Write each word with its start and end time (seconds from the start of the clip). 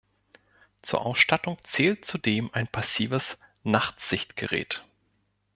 Zur 0.81 1.05
Ausstattung 1.05 1.59
zählt 1.63 2.05
zudem 2.05 2.49
ein 2.55 2.67
passives 2.67 3.37
Nachtsichtgerät. 3.61 4.83